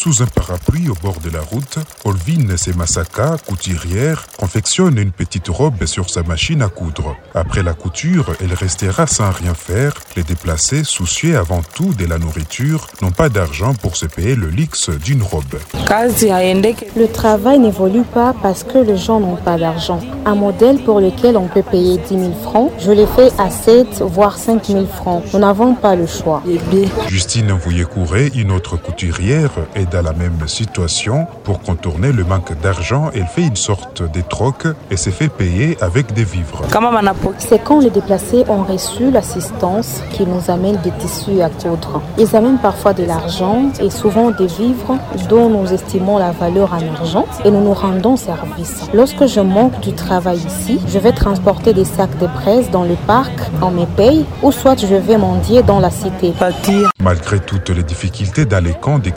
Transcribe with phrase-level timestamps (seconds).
[0.00, 5.84] sous un parapluie au bord de la route, Olvin Semasaka, couturière, confectionne une petite robe
[5.84, 7.16] sur sa machine à coudre.
[7.34, 9.92] Après la couture, elle restera sans rien faire.
[10.16, 14.46] Les déplacés, soucieux avant tout de la nourriture, n'ont pas d'argent pour se payer le
[14.46, 15.58] luxe d'une robe.
[16.96, 20.00] Le travail n'évolue pas parce que les gens n'ont pas d'argent.
[20.24, 24.00] Un modèle pour lequel on peut payer 10 000 francs, je l'ai fait à 7
[24.00, 25.24] voire 5 000 francs.
[25.34, 26.42] Nous n'avons pas le choix.
[27.08, 31.26] Justine Mvouye-Kouré, une autre couturière, est dans la même situation.
[31.44, 35.76] Pour contourner le manque d'argent, elle fait une sorte de troc et se fait payer
[35.80, 36.62] avec des vivres.
[37.38, 42.00] C'est quand les déplacés ont reçu l'assistance qu'ils nous amènent des tissus à coudre.
[42.18, 44.96] Ils amènent parfois de l'argent et souvent des vivres
[45.28, 48.88] dont nous estimons la valeur en argent et nous nous rendons service.
[48.94, 52.96] Lorsque je manque du travail ici, je vais transporter des sacs de presse dans le
[53.06, 53.32] parc,
[53.62, 56.32] on me paye, ou soit je vais mendier dans la cité.
[57.00, 59.12] Malgré toutes les difficultés dans les camps des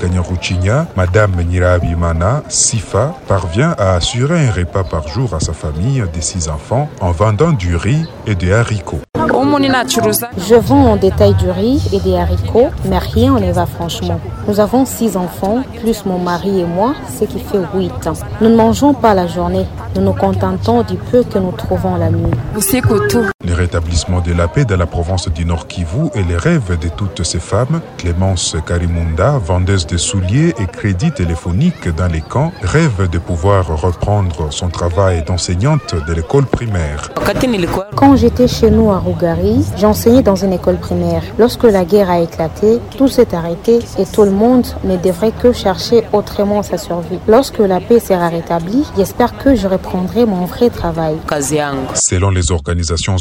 [0.64, 6.22] Kanyaruchinya, Madame Nirabimana Sifa parvient à assurer un repas par jour à sa famille de
[6.22, 9.02] six enfants en vendant du riz et des haricots.
[9.16, 14.20] Je vends en détail du riz et des haricots, mais rien ne va franchement.
[14.48, 18.10] Nous avons six enfants, plus mon mari et moi, ce qui fait huit.
[18.42, 19.66] Nous ne mangeons pas la journée.
[19.96, 22.32] Nous nous contentons du peu que nous trouvons la nuit.
[23.46, 26.88] Le rétablissement de la paix dans la province du Nord Kivu est le rêve de
[26.88, 27.82] toutes ces femmes.
[27.98, 34.48] Clémence Karimunda, vendeuse de souliers et crédits téléphoniques dans les camps, rêve de pouvoir reprendre
[34.54, 37.12] son travail d'enseignante de l'école primaire.
[37.96, 41.24] Quand j'étais chez nous à Rougari, j'enseignais dans une école primaire.
[41.38, 45.52] Lorsque la guerre a éclaté, tout s'est arrêté et tout le monde ne devrait que
[45.52, 47.20] chercher autrement sa survie.
[47.28, 51.18] Lorsque la paix sera rétablie, j'espère que je reprendrai mon vrai travail.
[51.96, 53.18] Selon les organisations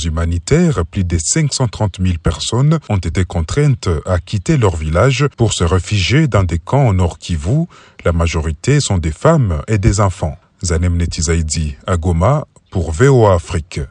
[0.91, 6.29] plus de 530 000 personnes ont été contraintes à quitter leur village pour se réfugier
[6.29, 7.67] dans des camps au Nord Kivu.
[8.05, 10.39] La majorité sont des femmes et des enfants.
[10.65, 13.83] Zanem Netizaidi à Goma pour VOA Afrique.